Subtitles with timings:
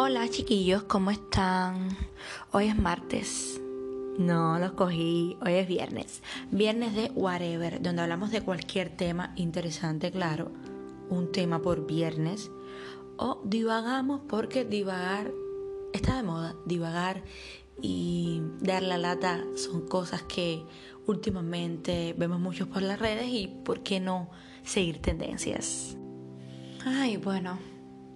[0.00, 1.88] Hola chiquillos, ¿cómo están?
[2.52, 3.60] Hoy es martes.
[4.16, 5.36] No, lo cogí.
[5.44, 6.22] Hoy es viernes.
[6.52, 10.52] Viernes de Whatever, donde hablamos de cualquier tema interesante, claro.
[11.08, 12.48] Un tema por viernes.
[13.16, 15.32] O divagamos porque divagar
[15.92, 16.54] está de moda.
[16.64, 17.24] Divagar
[17.82, 20.62] y dar la lata son cosas que
[21.08, 24.30] últimamente vemos muchos por las redes y por qué no
[24.62, 25.96] seguir tendencias.
[26.84, 27.58] Ay, bueno,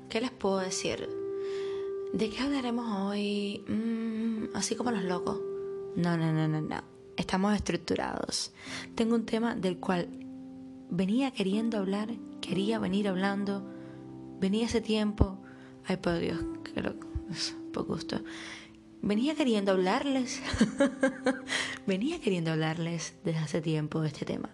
[0.09, 1.22] ¿qué les puedo decir?
[2.12, 3.65] ¿De qué hablaremos hoy?
[3.66, 5.41] Mm, así como los locos.
[5.97, 6.84] No, no, no, no, no.
[7.16, 8.53] Estamos estructurados.
[8.95, 10.09] Tengo un tema del cual
[10.91, 12.11] venía queriendo hablar,
[12.43, 13.67] quería venir hablando,
[14.39, 15.39] venía ese tiempo.
[15.87, 17.06] Ay, por Dios, qué loco.
[17.73, 18.20] Por gusto.
[19.01, 20.42] Venía queriendo hablarles.
[21.87, 24.51] venía queriendo hablarles desde hace tiempo de este tema.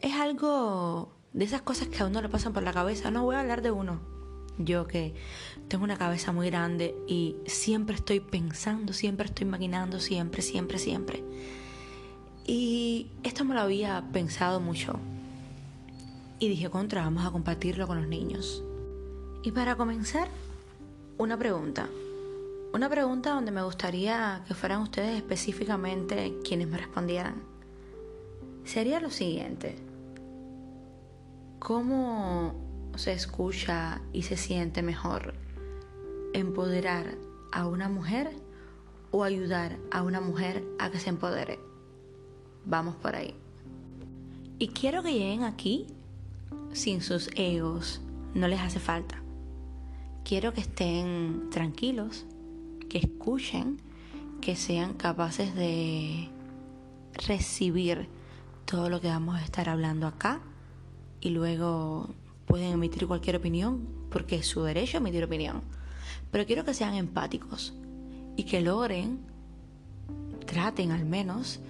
[0.00, 3.10] Es algo de esas cosas que a uno le pasan por la cabeza.
[3.10, 4.15] No voy a hablar de uno.
[4.58, 5.14] Yo que
[5.68, 11.22] tengo una cabeza muy grande y siempre estoy pensando, siempre estoy maquinando, siempre, siempre, siempre.
[12.46, 14.98] Y esto me lo había pensado mucho.
[16.38, 18.62] Y dije, contra, vamos a compartirlo con los niños.
[19.42, 20.28] Y para comenzar,
[21.18, 21.88] una pregunta.
[22.72, 27.42] Una pregunta donde me gustaría que fueran ustedes específicamente quienes me respondieran.
[28.64, 29.76] Sería lo siguiente.
[31.58, 32.65] ¿Cómo
[32.98, 35.34] se escucha y se siente mejor
[36.32, 37.16] empoderar
[37.52, 38.30] a una mujer
[39.10, 41.58] o ayudar a una mujer a que se empodere.
[42.64, 43.34] Vamos por ahí.
[44.58, 45.86] Y quiero que lleguen aquí
[46.72, 48.00] sin sus egos,
[48.34, 49.22] no les hace falta.
[50.24, 52.26] Quiero que estén tranquilos,
[52.88, 53.80] que escuchen,
[54.40, 56.28] que sean capaces de
[57.26, 58.08] recibir
[58.64, 60.40] todo lo que vamos a estar hablando acá
[61.20, 62.10] y luego
[62.46, 65.62] pueden emitir cualquier opinión porque es su derecho emitir opinión
[66.30, 67.74] pero quiero que sean empáticos
[68.36, 69.20] y que logren,
[70.44, 71.60] traten al menos,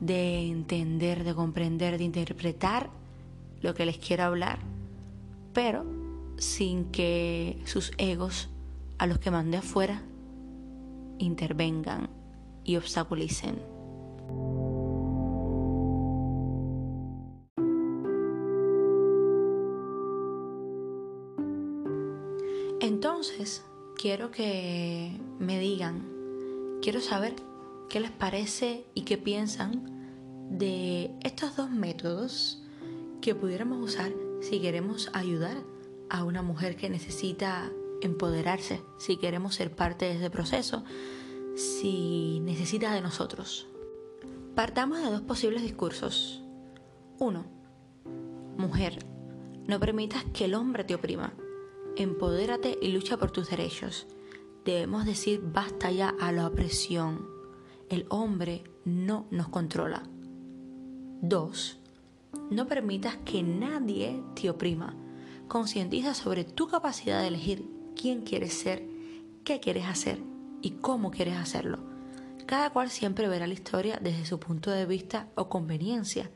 [0.00, 2.90] de entender, de comprender, de interpretar
[3.60, 4.58] lo que les quiero hablar,
[5.52, 5.84] pero
[6.38, 8.48] sin que sus egos,
[8.98, 10.02] a los que mandé afuera,
[11.18, 12.08] intervengan
[12.64, 13.71] y obstaculicen.
[24.02, 26.02] Quiero que me digan,
[26.82, 27.36] quiero saber
[27.88, 32.64] qué les parece y qué piensan de estos dos métodos
[33.20, 35.56] que pudiéramos usar si queremos ayudar
[36.10, 37.70] a una mujer que necesita
[38.00, 40.82] empoderarse, si queremos ser parte de ese proceso,
[41.54, 43.68] si necesita de nosotros.
[44.56, 46.42] Partamos de dos posibles discursos.
[47.20, 47.44] Uno,
[48.58, 48.98] mujer,
[49.68, 51.34] no permitas que el hombre te oprima.
[51.96, 54.06] Empodérate y lucha por tus derechos.
[54.64, 57.26] Debemos decir basta ya a la opresión.
[57.90, 60.02] El hombre no nos controla.
[61.20, 61.78] 2.
[62.50, 64.96] No permitas que nadie te oprima.
[65.48, 68.88] Concientiza sobre tu capacidad de elegir quién quieres ser,
[69.44, 70.18] qué quieres hacer
[70.62, 71.78] y cómo quieres hacerlo.
[72.46, 76.30] Cada cual siempre verá la historia desde su punto de vista o conveniencia.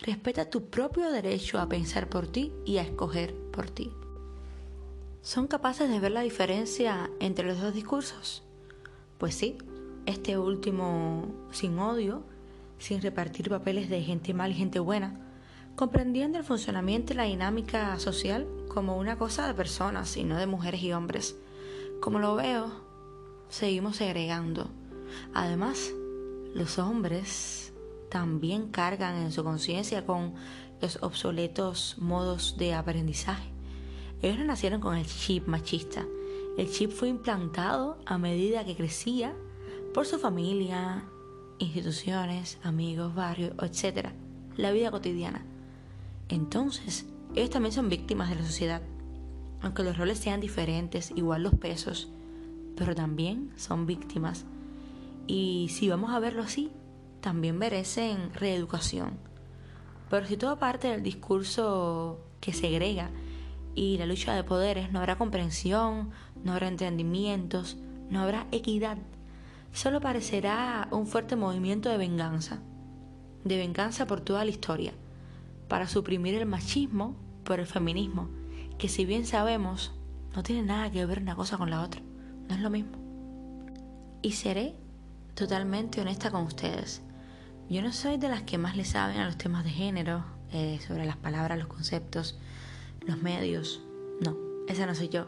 [0.00, 3.92] Respeta tu propio derecho a pensar por ti y a escoger por ti.
[5.22, 8.44] ¿Son capaces de ver la diferencia entre los dos discursos?
[9.18, 9.58] Pues sí,
[10.06, 12.22] este último sin odio,
[12.78, 15.20] sin repartir papeles de gente mala y gente buena,
[15.74, 20.46] comprendiendo el funcionamiento y la dinámica social como una cosa de personas y no de
[20.46, 21.36] mujeres y hombres.
[22.00, 22.70] Como lo veo,
[23.48, 24.70] seguimos segregando.
[25.34, 25.92] Además,
[26.54, 27.72] los hombres
[28.08, 30.34] también cargan en su conciencia con
[30.80, 33.57] los obsoletos modos de aprendizaje
[34.22, 36.06] ellos nacieron con el chip machista.
[36.56, 39.34] El chip fue implantado a medida que crecía
[39.94, 41.04] por su familia,
[41.58, 44.08] instituciones, amigos, barrios, etc.
[44.56, 45.44] La vida cotidiana.
[46.28, 48.82] Entonces, ellos también son víctimas de la sociedad.
[49.60, 52.08] Aunque los roles sean diferentes, igual los pesos,
[52.76, 54.44] pero también son víctimas.
[55.26, 56.70] Y si vamos a verlo así,
[57.20, 59.18] también merecen reeducación.
[60.10, 63.10] Pero si todo parte del discurso que segrega
[63.78, 66.10] y la lucha de poderes no habrá comprensión,
[66.42, 67.76] no habrá entendimientos,
[68.10, 68.98] no habrá equidad.
[69.72, 72.58] Solo parecerá un fuerte movimiento de venganza,
[73.44, 74.94] de venganza por toda la historia,
[75.68, 77.14] para suprimir el machismo
[77.44, 78.28] por el feminismo,
[78.78, 79.92] que si bien sabemos,
[80.34, 82.02] no tiene nada que ver una cosa con la otra,
[82.48, 82.98] no es lo mismo.
[84.22, 84.74] Y seré
[85.36, 87.00] totalmente honesta con ustedes.
[87.70, 90.80] Yo no soy de las que más le saben a los temas de género, eh,
[90.84, 92.40] sobre las palabras, los conceptos,
[93.06, 93.82] los medios.
[94.20, 94.36] No,
[94.68, 95.26] esa no soy yo.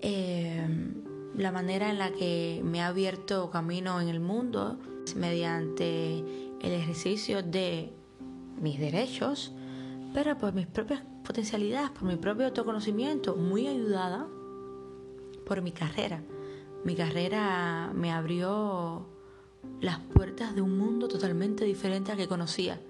[0.00, 0.66] eh,
[1.36, 4.78] la manera en la que me ha abierto camino en el mundo
[5.16, 7.92] mediante el ejercicio de
[8.60, 9.52] mis derechos,
[10.12, 14.28] pero por mis propias potencialidades, por mi propio autoconocimiento, muy ayudada
[15.44, 16.22] por mi carrera.
[16.84, 19.06] Mi carrera me abrió
[19.80, 22.80] las puertas de un mundo totalmente diferente al que conocía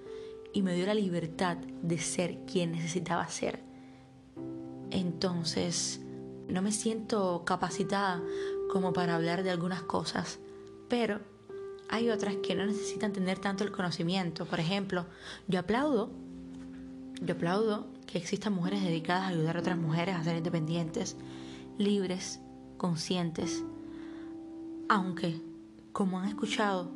[0.53, 3.64] y me dio la libertad de ser quien necesitaba ser.
[4.95, 5.99] Entonces,
[6.47, 8.23] no me siento capacitada
[8.71, 10.39] como para hablar de algunas cosas,
[10.87, 11.19] pero
[11.89, 14.45] hay otras que no necesitan tener tanto el conocimiento.
[14.45, 15.05] Por ejemplo,
[15.49, 16.11] yo aplaudo,
[17.21, 21.17] yo aplaudo que existan mujeres dedicadas a ayudar a otras mujeres a ser independientes,
[21.77, 22.39] libres,
[22.77, 23.65] conscientes,
[24.87, 25.41] aunque,
[25.91, 26.89] como han escuchado,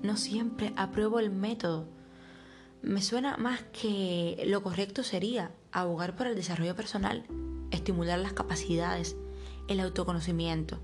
[0.00, 1.88] no siempre apruebo el método.
[2.82, 7.24] Me suena más que lo correcto sería abogar por el desarrollo personal,
[7.70, 9.16] estimular las capacidades,
[9.68, 10.78] el autoconocimiento,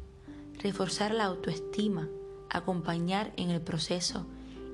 [0.62, 2.08] reforzar la autoestima,
[2.50, 4.26] acompañar en el proceso,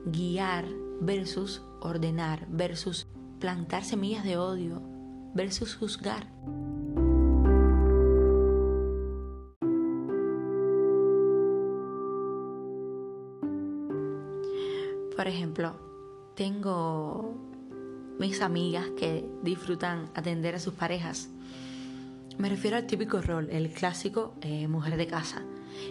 [0.07, 0.67] guiar
[1.01, 3.07] versus ordenar, versus
[3.41, 4.81] plantar semillas de odio,
[5.35, 6.29] versus juzgar.
[15.17, 15.75] Por ejemplo,
[16.35, 17.54] tengo
[18.19, 21.29] mis amigas que disfrutan atender a sus parejas.
[22.39, 25.43] Me refiero al típico rol, el clásico eh, mujer de casa.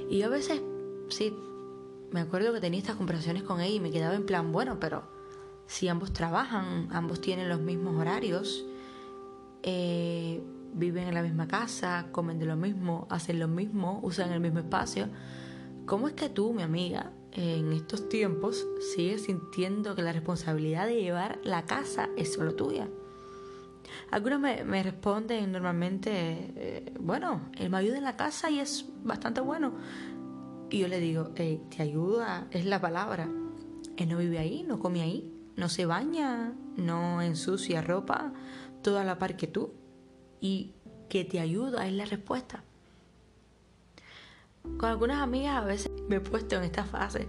[0.09, 0.61] Y a veces,
[1.09, 1.33] sí,
[2.11, 5.03] me acuerdo que tenía estas conversaciones con ella y me quedaba en plan, bueno, pero
[5.67, 8.65] si ambos trabajan, ambos tienen los mismos horarios,
[9.63, 10.41] eh,
[10.73, 14.59] viven en la misma casa, comen de lo mismo, hacen lo mismo, usan el mismo
[14.59, 15.07] espacio,
[15.85, 21.01] ¿cómo es que tú, mi amiga, en estos tiempos sigues sintiendo que la responsabilidad de
[21.01, 22.88] llevar la casa es solo tuya?
[24.12, 26.12] Algunos me, responden normalmente,
[26.56, 29.74] eh, bueno, él me ayuda en la casa y es bastante bueno.
[30.69, 33.30] Y yo le digo, te ayuda, es la palabra.
[33.97, 38.33] Él no vive ahí, no come ahí, no se baña, no ensucia ropa,
[38.81, 39.74] toda la par que tú.
[40.41, 40.74] Y
[41.09, 42.63] que te ayuda es la respuesta.
[44.63, 47.27] Con algunas amigas a veces me he puesto en esta fase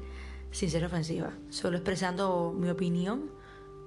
[0.50, 3.30] sin ser ofensiva, solo expresando mi opinión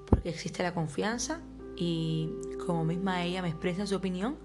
[0.09, 1.41] porque existe la confianza
[1.75, 2.29] y
[2.65, 4.35] como misma ella me expresa su opinión,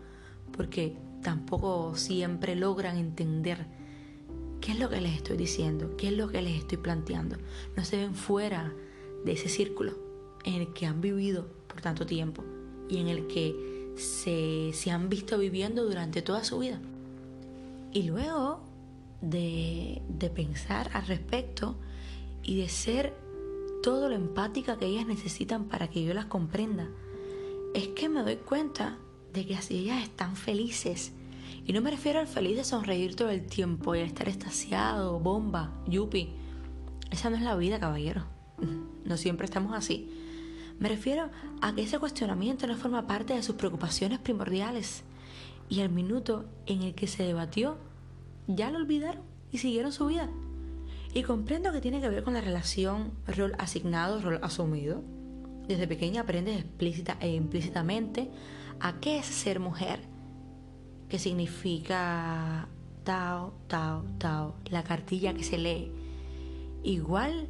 [0.56, 3.66] porque tampoco siempre logran entender
[4.60, 7.36] qué es lo que les estoy diciendo, qué es lo que les estoy planteando.
[7.76, 8.72] No se ven fuera
[9.24, 9.94] de ese círculo
[10.44, 12.44] en el que han vivido por tanto tiempo
[12.88, 16.80] y en el que se, se han visto viviendo durante toda su vida.
[17.92, 18.60] Y luego
[19.22, 21.76] de, de pensar al respecto
[22.42, 23.14] y de ser
[23.82, 26.88] todo lo empática que ellas necesitan para que yo las comprenda,
[27.74, 28.98] es que me doy cuenta
[29.32, 31.12] de que así ellas están felices.
[31.64, 35.18] Y no me refiero al feliz de sonreír todo el tiempo y a estar estasiado,
[35.20, 36.30] bomba, yupi.
[37.10, 38.24] Esa no es la vida, caballero.
[39.04, 40.08] No siempre estamos así.
[40.78, 41.28] Me refiero
[41.60, 45.02] a que ese cuestionamiento no forma parte de sus preocupaciones primordiales.
[45.68, 47.78] Y al minuto en el que se debatió,
[48.46, 50.28] ya lo olvidaron y siguieron su vida.
[51.14, 55.02] Y comprendo que tiene que ver con la relación rol asignado, rol asumido
[55.66, 58.30] desde pequeña aprendes explícita e implícitamente
[58.80, 60.00] a qué es ser mujer,
[61.08, 62.68] que significa
[63.04, 65.92] Tao, Tao, Tao, la cartilla que se lee.
[66.82, 67.48] Igual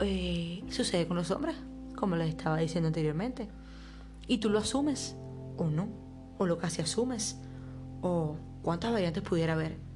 [0.00, 1.56] eh, sucede con los hombres,
[1.96, 3.48] como les estaba diciendo anteriormente.
[4.26, 5.16] Y tú lo asumes,
[5.56, 5.88] o no,
[6.38, 7.40] o lo casi asumes,
[8.00, 9.87] o cuántas variantes pudiera haber.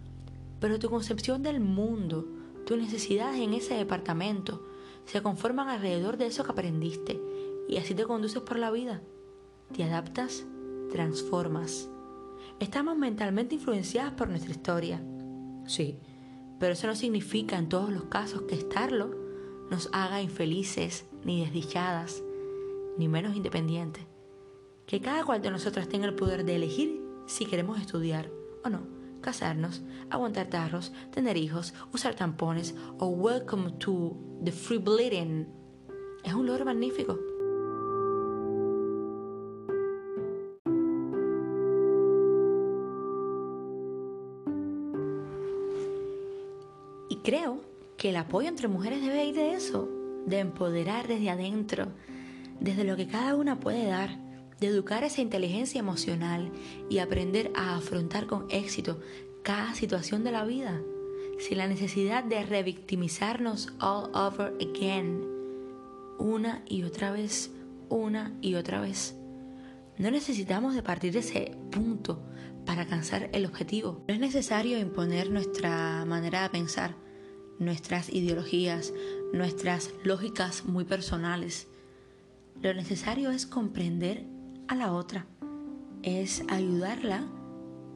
[0.62, 2.24] Pero tu concepción del mundo,
[2.64, 4.64] tus necesidades en ese departamento,
[5.06, 7.20] se conforman alrededor de eso que aprendiste
[7.68, 9.02] y así te conduces por la vida.
[9.74, 10.46] Te adaptas,
[10.92, 11.90] transformas.
[12.60, 15.02] Estamos mentalmente influenciadas por nuestra historia.
[15.66, 15.98] Sí,
[16.60, 19.16] pero eso no significa en todos los casos que estarlo
[19.68, 22.22] nos haga infelices, ni desdichadas,
[22.98, 24.04] ni menos independientes.
[24.86, 28.30] Que cada cual de nosotras tenga el poder de elegir si queremos estudiar
[28.64, 35.48] o no casarnos, aguantar tarros, tener hijos, usar tampones o welcome to the free bleeding.
[36.24, 37.18] Es un logro magnífico.
[47.08, 47.60] Y creo
[47.96, 49.88] que el apoyo entre mujeres debe ir de eso,
[50.26, 51.86] de empoderar desde adentro,
[52.60, 54.31] desde lo que cada una puede dar
[54.62, 56.52] de educar esa inteligencia emocional
[56.88, 59.00] y aprender a afrontar con éxito
[59.42, 60.80] cada situación de la vida,
[61.40, 65.20] sin la necesidad de revictimizarnos all over again,
[66.16, 67.50] una y otra vez,
[67.88, 69.16] una y otra vez.
[69.98, 72.22] No necesitamos de partir de ese punto
[72.64, 74.04] para alcanzar el objetivo.
[74.06, 76.94] No es necesario imponer nuestra manera de pensar,
[77.58, 78.92] nuestras ideologías,
[79.32, 81.66] nuestras lógicas muy personales.
[82.62, 84.24] Lo necesario es comprender
[84.68, 85.26] a la otra,
[86.02, 87.24] es ayudarla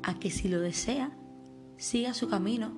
[0.03, 1.17] a que si lo desea,
[1.77, 2.73] siga su camino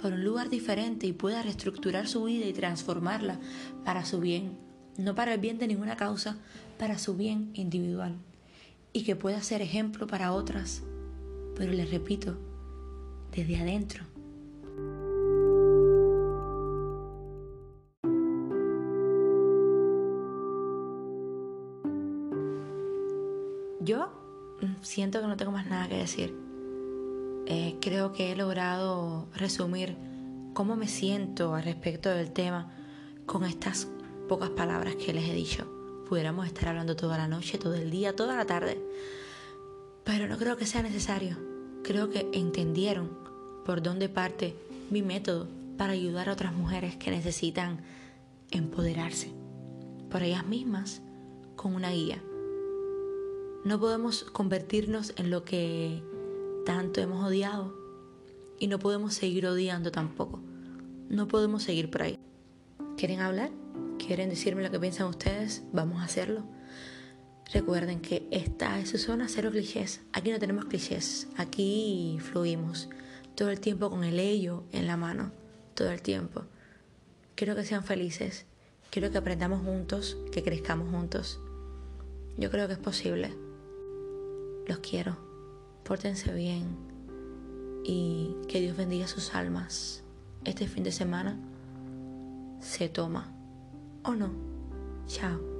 [0.00, 3.40] por un lugar diferente y pueda reestructurar su vida y transformarla
[3.84, 4.58] para su bien,
[4.98, 6.36] no para el bien de ninguna causa,
[6.78, 8.16] para su bien individual,
[8.92, 10.82] y que pueda ser ejemplo para otras,
[11.56, 12.36] pero les repito,
[13.32, 14.15] desde adentro.
[24.86, 26.34] Siento que no tengo más nada que decir.
[27.46, 29.96] Eh, creo que he logrado resumir
[30.54, 32.72] cómo me siento al respecto del tema
[33.26, 33.88] con estas
[34.28, 35.66] pocas palabras que les he dicho.
[36.08, 38.80] Pudiéramos estar hablando toda la noche, todo el día, toda la tarde,
[40.04, 41.36] pero no creo que sea necesario.
[41.82, 43.10] Creo que entendieron
[43.64, 44.56] por dónde parte
[44.90, 47.80] mi método para ayudar a otras mujeres que necesitan
[48.50, 49.32] empoderarse
[50.10, 51.02] por ellas mismas
[51.56, 52.22] con una guía.
[53.66, 56.00] No podemos convertirnos en lo que
[56.64, 57.74] tanto hemos odiado
[58.60, 60.38] y no podemos seguir odiando tampoco.
[61.08, 62.16] No podemos seguir por ahí.
[62.96, 63.50] ¿Quieren hablar?
[63.98, 65.64] ¿Quieren decirme lo que piensan ustedes?
[65.72, 66.44] Vamos a hacerlo.
[67.52, 70.00] Recuerden que esta es su zona cero clichés.
[70.12, 71.26] Aquí no tenemos clichés.
[71.36, 72.88] Aquí fluimos
[73.34, 75.32] todo el tiempo con el ello en la mano.
[75.74, 76.44] Todo el tiempo.
[77.34, 78.46] Quiero que sean felices.
[78.90, 81.40] Quiero que aprendamos juntos, que crezcamos juntos.
[82.38, 83.45] Yo creo que es posible.
[84.66, 85.16] Los quiero
[85.84, 86.76] pórtense bien
[87.84, 90.02] y que Dios bendiga sus almas.
[90.44, 91.38] Este fin de semana
[92.60, 93.32] se toma
[94.02, 94.30] o no.
[95.06, 95.55] Chao.